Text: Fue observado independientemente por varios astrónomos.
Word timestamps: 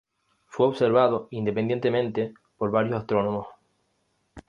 Fue 0.47 0.65
observado 0.65 1.27
independientemente 1.29 2.33
por 2.57 2.71
varios 2.71 2.95
astrónomos. 3.01 3.45